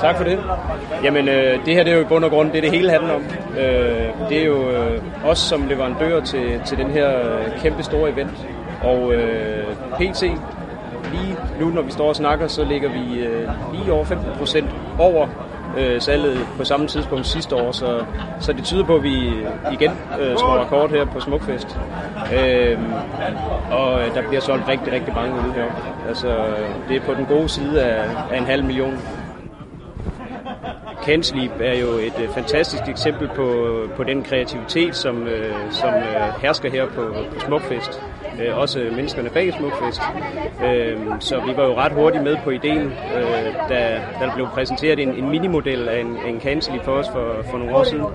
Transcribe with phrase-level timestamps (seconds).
[0.00, 0.38] Tak for det.
[1.02, 3.14] Jamen, øh, det her det er jo i bund og grund det, det hele handler
[3.14, 3.22] om.
[3.58, 8.10] Øh, det er jo øh, os som leverandører til, til den her øh, kæmpe store
[8.10, 8.46] event.
[8.82, 9.64] Og øh,
[10.00, 10.22] PT,
[11.12, 14.70] lige nu når vi står og snakker, så ligger vi øh, lige over 15 procent
[14.98, 15.28] over
[15.76, 18.04] øh, salget på samme tidspunkt sidste år, så,
[18.40, 19.16] så det tyder på, at vi
[19.72, 19.90] igen
[20.20, 21.78] øh, slår rekord her på Smukfest.
[22.34, 25.64] Øhm, øh, og der bliver solgt rigtig, rigtig mange ude her.
[26.08, 28.98] Altså, øh, det er på den gode side af, af en halv million.
[31.08, 35.94] Cansleep er jo et øh, fantastisk eksempel på, øh, på den kreativitet, som, øh, som
[35.94, 38.02] øh, hersker her på, på Smukfest.
[38.42, 40.00] Øh, også menneskerne bag Smukfest.
[40.64, 44.46] Øh, så vi var jo ret hurtigt med på ideen, øh, da, da der blev
[44.46, 48.06] præsenteret en, en minimodel af en, en Cansleep for os for, for nogle år siden.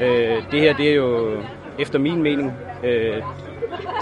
[0.00, 1.36] Øh, det her det er jo
[1.78, 2.52] efter min mening
[2.84, 3.22] øh,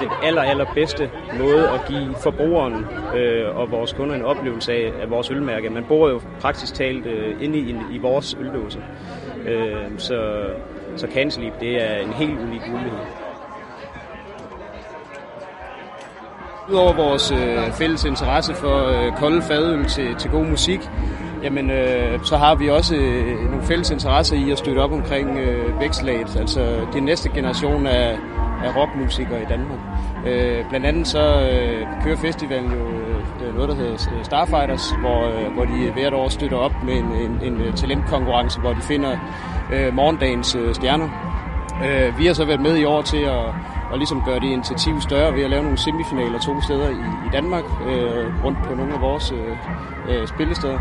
[0.00, 2.86] den aller, aller bedste måde at give forbrugeren
[3.16, 5.70] øh, og vores kunder en oplevelse af, af vores ølmærke.
[5.70, 8.78] Man bor jo praktisk talt øh, inde i, i vores øldåse.
[9.46, 10.46] Øh, så,
[10.96, 12.98] så Cansleep, det er en helt unik mulighed.
[16.70, 20.80] Udover vores øh, fælles interesse for øh, kolde fadøl til, til god musik,
[21.42, 25.38] jamen øh, så har vi også øh, nogle fælles interesser i at støtte op omkring
[25.38, 28.18] øh, vækstlaget, altså den næste generation af,
[28.64, 29.78] af rockmusikere i Danmark.
[30.26, 32.88] Øh, blandt andet så øh, kører festivalen jo
[33.46, 36.94] øh, noget, der hedder øh, Starfighters, hvor, øh, hvor de hvert år støtter op med
[36.94, 39.16] en, en, en øh, talentkonkurrence, hvor de finder
[39.72, 41.08] øh, morgendagens øh, stjerner.
[41.84, 43.44] Øh, vi har så været med i år til at,
[43.92, 47.30] og ligesom gøre det initiativ større ved at lave nogle semifinaler to steder i, i
[47.32, 49.56] Danmark, øh, rundt på nogle af vores øh,
[50.08, 50.78] øh, spillesteder.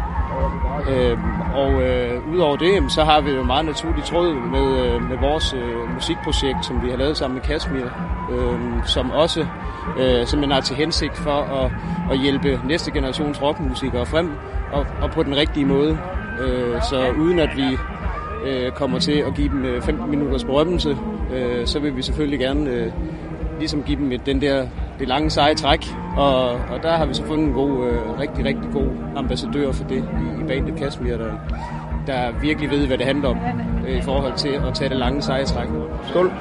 [0.89, 1.17] Øh,
[1.55, 5.53] og øh, udover det, så har vi jo meget naturligt tråd med, øh, med vores
[5.53, 7.85] øh, musikprojekt, som vi har lavet sammen med Kashmir,
[8.31, 9.45] øh, som også
[9.97, 11.71] øh, simpelthen har til hensigt for at,
[12.11, 14.31] at hjælpe næste generations rockmusikere frem
[14.71, 15.97] og, og på den rigtige måde.
[16.41, 17.77] Øh, så uden at vi
[18.45, 20.97] øh, kommer til at give dem øh, 15 minutters berømmelse,
[21.33, 22.91] øh, så vil vi selvfølgelig gerne øh,
[23.59, 24.67] ligesom give dem et, den der,
[24.99, 25.85] det lange seje træk.
[26.17, 29.83] Og, og der har vi så fundet en god, øh, rigtig, rigtig god ambassadør for
[29.83, 31.33] det i, i bandet Kasmir, der,
[32.07, 33.37] der virkelig ved, hvad det handler om
[33.87, 35.67] øh, i forhold til at tage det lange seje træk.
[36.09, 36.31] Skål!